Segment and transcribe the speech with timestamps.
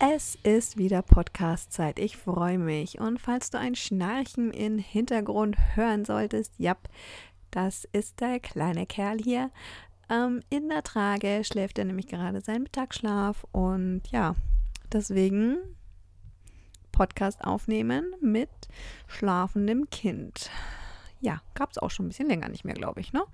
[0.00, 1.98] Es ist wieder Podcast-Zeit.
[1.98, 3.00] Ich freue mich.
[3.00, 6.76] Und falls du ein Schnarchen im Hintergrund hören solltest, ja,
[7.50, 9.50] das ist der kleine Kerl hier.
[10.08, 13.44] Ähm, in der Trage schläft er nämlich gerade seinen Mittagsschlaf.
[13.50, 14.36] Und ja,
[14.92, 15.56] deswegen
[16.92, 18.50] Podcast aufnehmen mit
[19.08, 20.48] schlafendem Kind.
[21.20, 23.24] Ja, gab es auch schon ein bisschen länger nicht mehr, glaube ich, ne?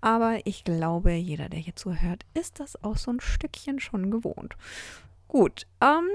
[0.00, 4.54] Aber ich glaube, jeder, der hier zuhört, ist das auch so ein Stückchen schon gewohnt.
[5.34, 6.08] Gut, ähm,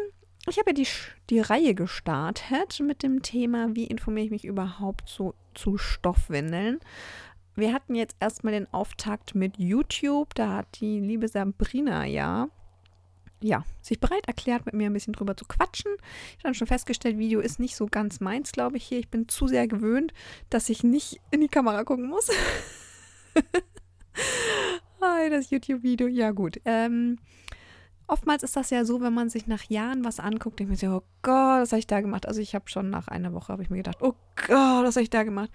[0.48, 0.88] ich habe ja die,
[1.30, 6.80] die Reihe gestartet mit dem Thema, wie informiere ich mich überhaupt so, zu Stoffwindeln.
[7.54, 10.34] Wir hatten jetzt erstmal den Auftakt mit YouTube.
[10.36, 12.48] Da hat die liebe Sabrina ja,
[13.42, 15.92] ja, sich bereit erklärt, mit mir ein bisschen drüber zu quatschen.
[15.98, 19.00] Ich habe dann schon festgestellt, Video ist nicht so ganz meins, glaube ich, hier.
[19.00, 20.14] Ich bin zu sehr gewöhnt,
[20.50, 22.30] dass ich nicht in die Kamera gucken muss.
[25.30, 26.60] das YouTube-Video, ja gut.
[26.66, 27.18] Ähm,
[28.10, 30.90] oftmals ist das ja so, wenn man sich nach Jahren was anguckt, denkt man sich,
[30.90, 32.28] oh Gott, was habe ich da gemacht?
[32.28, 35.04] Also ich habe schon nach einer Woche, habe ich mir gedacht, oh Gott, was habe
[35.04, 35.50] ich da gemacht?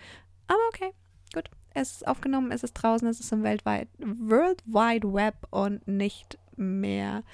[0.47, 0.93] Aber okay,
[1.33, 1.51] gut.
[1.77, 6.39] Es ist aufgenommen, es ist draußen, es ist im weltweit, World Wide Web und nicht
[6.57, 7.25] mehr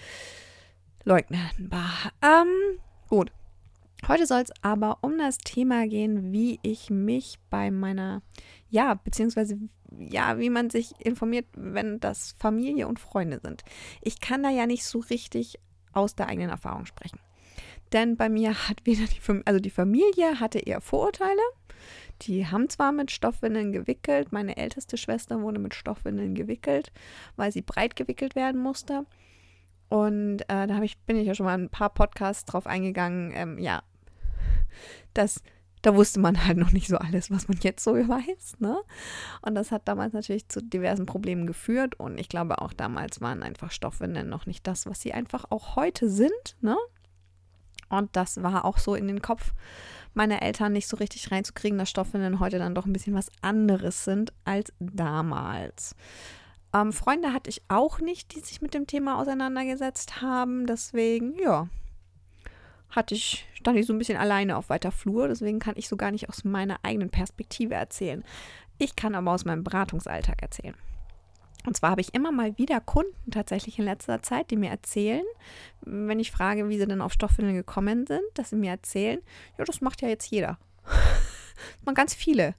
[1.04, 2.12] leugnenbar.
[2.22, 3.30] Ähm, gut.
[4.08, 8.22] Heute soll es aber um das Thema gehen, wie ich mich bei meiner,
[8.70, 9.58] ja, beziehungsweise
[9.98, 13.64] ja, wie man sich informiert, wenn das Familie und Freunde sind.
[14.00, 15.58] Ich kann da ja nicht so richtig
[15.92, 17.18] aus der eigenen Erfahrung sprechen.
[17.92, 21.40] Denn bei mir hat weder die, also die Familie hatte eher Vorurteile.
[22.22, 26.92] Die haben zwar mit Stoffwindeln gewickelt, meine älteste Schwester wurde mit Stoffwindeln gewickelt,
[27.36, 29.06] weil sie breit gewickelt werden musste.
[29.88, 33.58] Und äh, da ich, bin ich ja schon mal ein paar Podcasts drauf eingegangen, ähm,
[33.58, 33.82] ja,
[35.14, 35.42] dass
[35.82, 38.60] da wusste man halt noch nicht so alles, was man jetzt so weiß.
[38.60, 38.80] Ne?
[39.42, 41.98] Und das hat damals natürlich zu diversen Problemen geführt.
[41.98, 45.76] Und ich glaube, auch damals waren einfach Stoffwindeln noch nicht das, was sie einfach auch
[45.76, 46.56] heute sind.
[46.60, 46.76] Ne?
[47.88, 49.52] Und das war auch so in den Kopf
[50.14, 54.04] meiner Eltern nicht so richtig reinzukriegen, dass Stoffwindeln heute dann doch ein bisschen was anderes
[54.04, 55.94] sind als damals.
[56.72, 60.66] Ähm, Freunde hatte ich auch nicht, die sich mit dem Thema auseinandergesetzt haben.
[60.66, 61.68] Deswegen, ja,
[62.90, 65.28] hatte ich, stand ich so ein bisschen alleine auf weiter Flur.
[65.28, 68.24] Deswegen kann ich so gar nicht aus meiner eigenen Perspektive erzählen.
[68.78, 70.74] Ich kann aber aus meinem Beratungsalltag erzählen.
[71.66, 75.24] Und zwar habe ich immer mal wieder Kunden tatsächlich in letzter Zeit, die mir erzählen,
[75.82, 79.20] wenn ich frage, wie sie denn auf Stoffwindeln gekommen sind, dass sie mir erzählen,
[79.58, 80.58] ja, das macht ja jetzt jeder.
[80.84, 82.54] das machen ganz viele.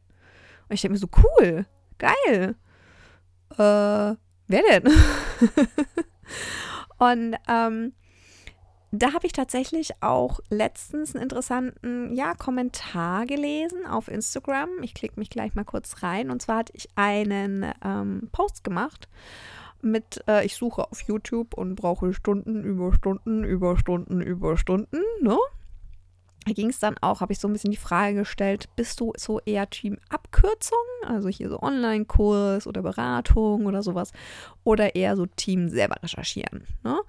[0.69, 1.65] Und ich denke mir so, cool,
[1.97, 2.55] geil.
[3.53, 4.15] Äh,
[4.47, 4.83] wer denn?
[6.99, 7.93] Und ähm,
[8.91, 14.69] da habe ich tatsächlich auch letztens einen interessanten ja, Kommentar gelesen auf Instagram.
[14.81, 16.29] Ich klicke mich gleich mal kurz rein.
[16.29, 19.07] Und zwar hatte ich einen ähm, Post gemacht
[19.81, 24.99] mit, äh, ich suche auf YouTube und brauche Stunden über Stunden über Stunden über Stunden.
[25.21, 25.37] Ne?
[26.45, 29.13] Da ging es dann auch, habe ich so ein bisschen die Frage gestellt, bist du
[29.15, 34.11] so eher Team Abkürzung, also hier so Online-Kurs oder Beratung oder sowas,
[34.63, 36.65] oder eher so Team selber recherchieren?
[36.83, 36.99] Ne?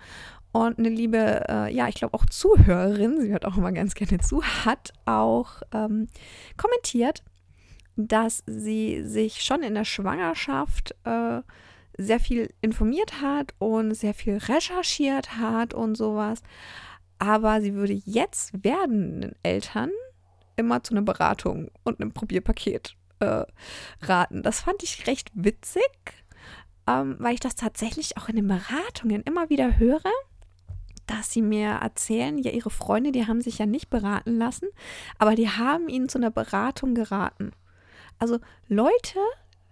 [0.53, 4.19] Und eine liebe, äh, ja, ich glaube auch Zuhörerin, sie hört auch immer ganz gerne
[4.19, 6.09] zu, hat auch ähm,
[6.59, 7.23] kommentiert,
[7.97, 11.41] dass sie sich schon in der Schwangerschaft äh,
[11.97, 16.43] sehr viel informiert hat und sehr viel recherchiert hat und sowas.
[17.23, 19.93] Aber sie würde jetzt werdenden Eltern
[20.57, 23.45] immer zu einer Beratung und einem Probierpaket äh,
[24.01, 24.43] raten.
[24.43, 25.85] Das fand ich recht witzig,
[26.89, 30.03] ähm, weil ich das tatsächlich auch in den Beratungen immer wieder höre
[31.07, 34.69] dass sie mir erzählen, ja, ihre Freunde, die haben sich ja nicht beraten lassen,
[35.19, 37.51] aber die haben ihnen zu einer Beratung geraten.
[38.19, 39.19] Also Leute,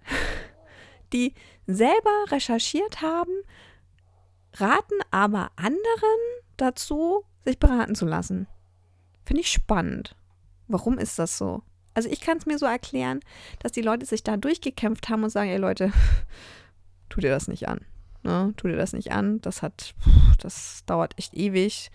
[1.13, 1.35] die
[1.67, 3.33] selber recherchiert haben,
[4.55, 6.21] raten aber anderen
[6.57, 8.47] dazu, sich beraten zu lassen.
[9.25, 10.17] Finde ich spannend.
[10.69, 11.63] Warum ist das so?
[11.95, 13.21] Also ich kann es mir so erklären,
[13.59, 15.93] dass die Leute sich da durchgekämpft haben und sagen, ey Leute,
[17.09, 17.85] tu dir das nicht an.
[18.23, 18.53] Ne?
[18.57, 19.41] Tu dir das nicht an.
[19.41, 19.95] Das hat,
[20.39, 21.91] das dauert echt ewig.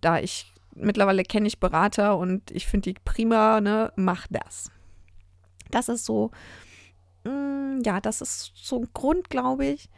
[0.00, 4.70] Da ich mittlerweile kenne ich Berater und ich finde die prima, ne, mach das.
[5.70, 6.30] Das ist so,
[7.24, 9.88] mm, ja, das ist so ein Grund, glaube ich,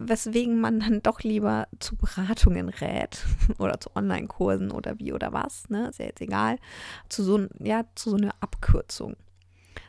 [0.00, 3.24] weswegen man dann doch lieber zu Beratungen rät
[3.58, 6.56] oder zu Online-Kursen oder wie oder was, ne, ist ja jetzt egal,
[7.08, 9.16] zu so, ja, zu so einer Abkürzung.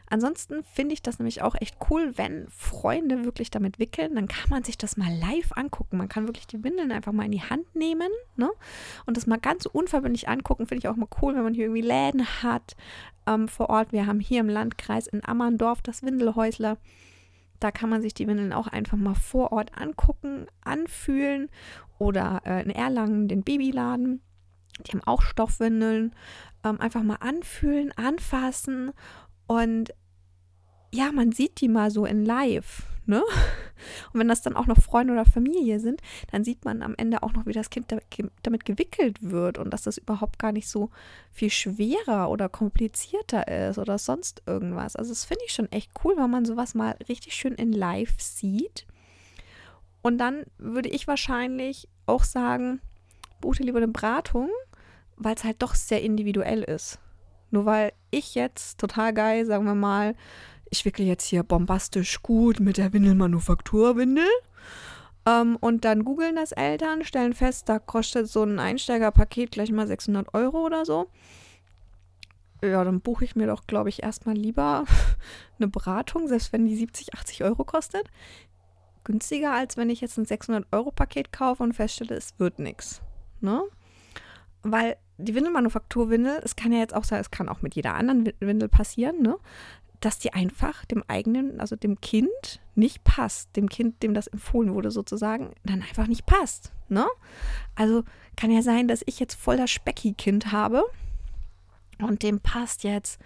[0.09, 4.49] Ansonsten finde ich das nämlich auch echt cool, wenn Freunde wirklich damit wickeln, dann kann
[4.49, 5.95] man sich das mal live angucken.
[5.95, 8.51] Man kann wirklich die Windeln einfach mal in die Hand nehmen ne?
[9.05, 10.67] und das mal ganz unverbindlich angucken.
[10.67, 12.75] Finde ich auch mal cool, wenn man hier irgendwie Läden hat
[13.25, 13.93] ähm, vor Ort.
[13.93, 16.77] Wir haben hier im Landkreis in Ammerndorf das Windelhäusler.
[17.61, 21.49] Da kann man sich die Windeln auch einfach mal vor Ort angucken, anfühlen
[21.97, 24.21] oder äh, in Erlangen den Babyladen.
[24.85, 26.13] Die haben auch Stoffwindeln.
[26.63, 28.91] Ähm, einfach mal anfühlen, anfassen
[29.47, 29.93] und
[30.93, 33.23] ja, man sieht die mal so in live, ne?
[34.13, 36.01] Und wenn das dann auch noch Freunde oder Familie sind,
[36.31, 37.93] dann sieht man am Ende auch noch, wie das Kind
[38.43, 40.89] damit gewickelt wird und dass das überhaupt gar nicht so
[41.31, 44.95] viel schwerer oder komplizierter ist oder sonst irgendwas.
[44.95, 48.19] Also das finde ich schon echt cool, wenn man sowas mal richtig schön in live
[48.19, 48.85] sieht.
[50.01, 52.81] Und dann würde ich wahrscheinlich auch sagen,
[53.39, 54.49] buche lieber eine Beratung,
[55.15, 56.99] weil es halt doch sehr individuell ist.
[57.51, 60.15] Nur weil ich jetzt total geil, sagen wir mal,
[60.71, 64.27] ich wickle jetzt hier bombastisch gut mit der Windelmanufakturwindel.
[65.27, 69.85] Ähm, und dann googeln das Eltern, stellen fest, da kostet so ein Einsteigerpaket gleich mal
[69.85, 71.07] 600 Euro oder so.
[72.63, 74.85] Ja, dann buche ich mir doch, glaube ich, erstmal lieber
[75.59, 78.09] eine Beratung, selbst wenn die 70, 80 Euro kostet.
[79.03, 83.01] Günstiger, als wenn ich jetzt ein 600-Euro-Paket kaufe und feststelle, es wird nichts.
[83.41, 83.61] Ne?
[84.63, 88.31] Weil die Windelmanufakturwindel, es kann ja jetzt auch sein, es kann auch mit jeder anderen
[88.39, 89.37] Windel passieren, ne?
[90.01, 94.73] Dass die einfach dem eigenen, also dem Kind nicht passt, dem Kind, dem das empfohlen
[94.73, 96.73] wurde sozusagen, dann einfach nicht passt.
[96.89, 97.07] Ne?
[97.75, 98.03] Also
[98.35, 100.83] kann ja sein, dass ich jetzt voll das Specki-Kind habe
[101.99, 103.19] und dem passt jetzt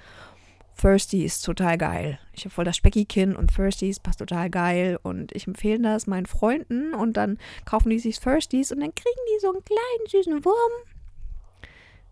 [0.77, 2.19] Thirsty ist total geil.
[2.33, 6.25] Ich habe voll das Specki-Kind und Thirsties passt total geil und ich empfehle das meinen
[6.25, 10.43] Freunden und dann kaufen die sich Thirsties und dann kriegen die so einen kleinen süßen
[10.43, 10.71] Wurm,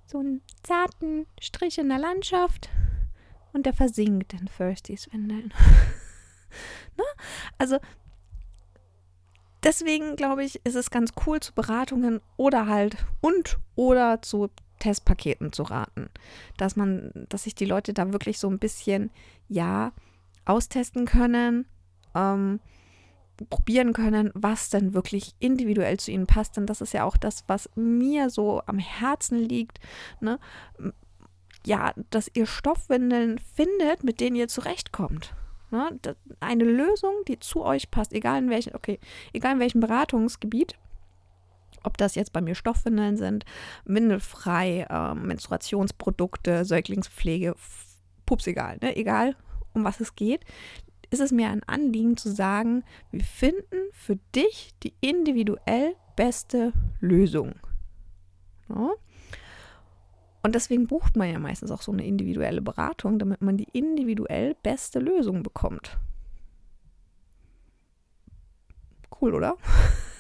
[0.06, 2.70] so einen zarten Strich in der Landschaft
[3.54, 5.54] und der versinkt in Thirstys Windeln.
[6.98, 7.04] ne?
[7.58, 7.80] Also
[9.64, 15.54] deswegen glaube ich, ist es ganz cool zu Beratungen oder halt und oder zu Testpaketen
[15.54, 16.10] zu raten,
[16.58, 19.12] dass man, dass sich die Leute da wirklich so ein bisschen
[19.48, 19.94] ja
[20.46, 21.66] austesten können,
[22.16, 22.60] ähm,
[23.50, 26.58] probieren können, was denn wirklich individuell zu ihnen passt.
[26.58, 29.80] Denn das ist ja auch das, was mir so am Herzen liegt.
[30.20, 30.40] Ne?
[31.66, 35.34] Ja, dass ihr Stoffwindeln findet, mit denen ihr zurechtkommt.
[35.72, 36.00] Ne?
[36.40, 39.00] Eine Lösung, die zu euch passt, egal in welchem, okay,
[39.34, 40.76] egal in welchem Beratungsgebiet.
[41.84, 43.44] Ob das jetzt bei mir Stoffwindeln sind,
[43.84, 47.56] windelfrei, äh, Menstruationsprodukte, Säuglingspflege,
[48.26, 48.96] pups egal, ne?
[48.96, 49.36] egal
[49.74, 50.46] um was es geht,
[51.10, 57.56] ist es mir ein Anliegen zu sagen, wir finden für dich die individuell beste Lösung.
[58.68, 58.92] Ne?
[60.44, 64.56] Und deswegen bucht man ja meistens auch so eine individuelle Beratung, damit man die individuell
[64.62, 65.98] beste Lösung bekommt.
[69.22, 69.56] Cool, oder?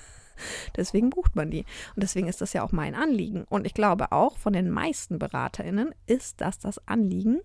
[0.77, 1.65] deswegen bucht man die.
[1.95, 3.43] Und deswegen ist das ja auch mein Anliegen.
[3.49, 7.41] Und ich glaube auch von den meisten BeraterInnen ist das das Anliegen.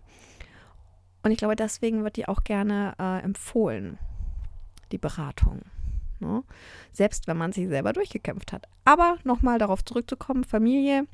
[1.25, 3.99] Und ich glaube, deswegen wird die auch gerne äh, empfohlen,
[4.93, 5.63] die Beratung.
[6.21, 6.45] Ne?
[6.93, 8.69] Selbst wenn man sich selber durchgekämpft hat.
[8.85, 11.09] Aber nochmal darauf zurückzukommen, Familie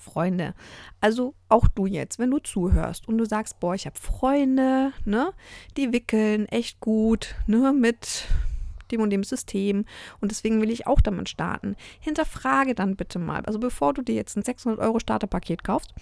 [0.00, 0.54] Freunde.
[1.00, 5.32] Also auch du jetzt, wenn du zuhörst und du sagst, boah, ich habe Freunde, ne,
[5.76, 8.26] die wickeln echt gut, ne, mit
[8.90, 9.84] dem und dem System
[10.20, 11.76] und deswegen will ich auch damit starten.
[12.00, 15.94] Hinterfrage dann bitte mal, also bevor du dir jetzt ein 600 Euro Starterpaket kaufst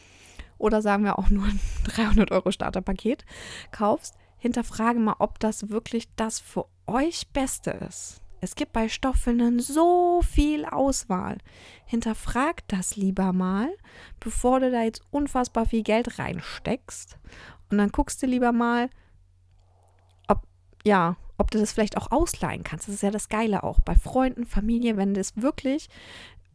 [0.58, 3.24] oder sagen wir auch nur ein 300 Euro Starterpaket
[3.70, 8.20] kaufst, hinterfrage mal, ob das wirklich das für euch Beste ist.
[8.40, 11.38] Es gibt bei Stoffwindeln so viel Auswahl.
[11.84, 13.68] Hinterfrag das lieber mal,
[14.18, 17.18] bevor du da jetzt unfassbar viel Geld reinsteckst.
[17.70, 18.88] Und dann guckst du lieber mal,
[20.28, 20.42] ob,
[20.84, 22.88] ja, ob du das vielleicht auch ausleihen kannst.
[22.88, 25.88] Das ist ja das Geile auch bei Freunden, Familie, wenn das wirklich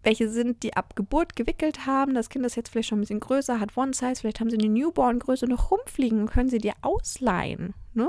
[0.05, 2.13] welche sind, die ab Geburt gewickelt haben.
[2.13, 4.57] Das Kind ist jetzt vielleicht schon ein bisschen größer, hat One Size, vielleicht haben sie
[4.57, 7.73] eine Newborn-Größe noch rumfliegen können sie dir ausleihen.
[7.93, 8.07] Ne?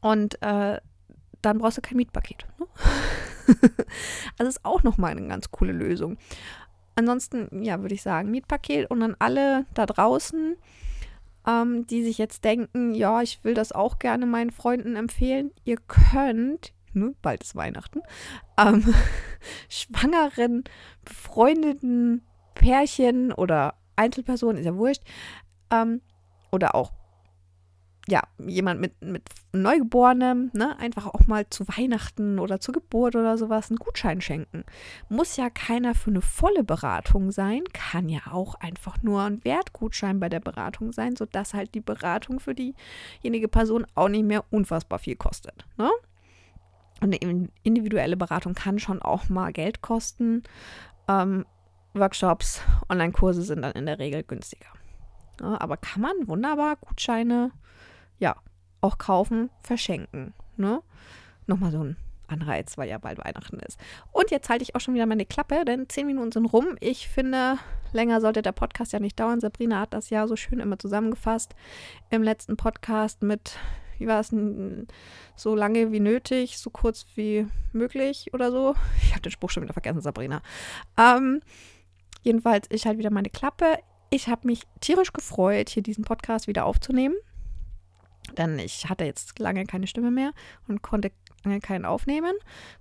[0.00, 0.80] Und äh,
[1.46, 2.44] dann brauchst du kein Mietpaket.
[2.58, 2.66] Ne?
[4.38, 6.18] also ist auch nochmal eine ganz coole Lösung.
[6.96, 10.56] Ansonsten, ja, würde ich sagen, Mietpaket und dann alle da draußen,
[11.46, 15.52] ähm, die sich jetzt denken, ja, ich will das auch gerne meinen Freunden empfehlen.
[15.64, 18.00] Ihr könnt, ne, bald ist Weihnachten,
[18.58, 18.94] ähm,
[19.68, 20.64] schwangeren,
[21.04, 22.22] befreundeten
[22.54, 25.02] Pärchen oder Einzelpersonen, ist ja wurscht,
[25.70, 26.00] ähm,
[26.50, 26.92] oder auch
[28.08, 29.22] ja, jemand mit, mit
[29.52, 34.64] Neugeborenem, ne, einfach auch mal zu Weihnachten oder zur Geburt oder sowas einen Gutschein schenken.
[35.08, 40.20] Muss ja keiner für eine volle Beratung sein, kann ja auch einfach nur ein Wertgutschein
[40.20, 45.00] bei der Beratung sein, sodass halt die Beratung für diejenige Person auch nicht mehr unfassbar
[45.00, 45.64] viel kostet.
[45.76, 45.90] Ne?
[47.00, 50.44] Und eine individuelle Beratung kann schon auch mal Geld kosten.
[51.08, 51.44] Ähm,
[51.92, 54.68] Workshops, Online-Kurse sind dann in der Regel günstiger.
[55.40, 57.50] Ja, aber kann man wunderbar Gutscheine
[58.18, 58.36] ja,
[58.80, 60.34] auch kaufen, verschenken.
[60.56, 60.80] Ne?
[61.46, 61.96] Nochmal so ein
[62.28, 63.78] Anreiz, weil ja bald Weihnachten ist.
[64.12, 66.76] Und jetzt halte ich auch schon wieder meine Klappe, denn zehn Minuten sind rum.
[66.80, 67.58] Ich finde,
[67.92, 69.40] länger sollte der Podcast ja nicht dauern.
[69.40, 71.54] Sabrina hat das ja so schön immer zusammengefasst
[72.10, 73.58] im letzten Podcast mit,
[73.98, 74.34] wie war es,
[75.36, 78.74] so lange wie nötig, so kurz wie möglich oder so.
[79.02, 80.42] Ich habe den Spruch schon wieder vergessen, Sabrina.
[80.96, 81.40] Ähm,
[82.22, 83.78] jedenfalls, ich halte wieder meine Klappe.
[84.10, 87.16] Ich habe mich tierisch gefreut, hier diesen Podcast wieder aufzunehmen.
[88.36, 90.32] Denn ich hatte jetzt lange keine Stimme mehr
[90.68, 91.12] und konnte
[91.44, 92.34] lange keinen aufnehmen.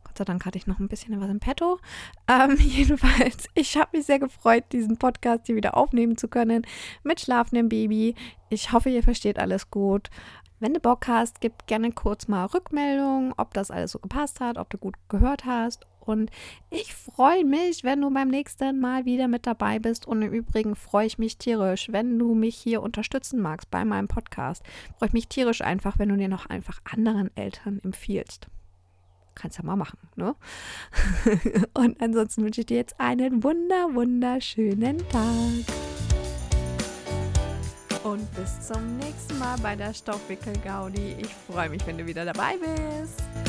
[0.04, 1.80] Gott sei Dank hatte ich noch ein bisschen was im Petto.
[2.28, 6.66] Ähm, jedenfalls, ich habe mich sehr gefreut, diesen Podcast hier wieder aufnehmen zu können
[7.04, 8.16] mit schlafendem Baby.
[8.50, 10.10] Ich hoffe, ihr versteht alles gut.
[10.60, 14.58] Wenn du Bock hast, gib gerne kurz mal Rückmeldung, ob das alles so gepasst hat,
[14.58, 16.32] ob du gut gehört hast und
[16.70, 20.08] ich freue mich, wenn du beim nächsten Mal wieder mit dabei bist.
[20.08, 24.08] Und im Übrigen freue ich mich tierisch, wenn du mich hier unterstützen magst bei meinem
[24.08, 24.64] Podcast.
[24.98, 28.48] Freue ich mich tierisch einfach, wenn du dir noch einfach anderen Eltern empfiehlst.
[29.34, 30.36] Kannst ja mal machen, ne?
[31.74, 35.76] Und ansonsten wünsche ich dir jetzt einen wunder, wunderschönen Tag.
[38.06, 41.16] Und bis zum nächsten Mal bei der Stoffwickel-Gaudi.
[41.20, 43.45] Ich freue mich, wenn du wieder dabei bist.